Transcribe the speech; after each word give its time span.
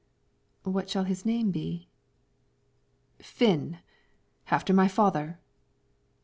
"What 0.63 0.89
shall 0.89 1.03
his 1.03 1.27
name 1.27 1.51
be?" 1.51 1.87
"Finn, 3.19 3.77
after 4.49 4.73
my 4.73 4.87
father." 4.87 5.39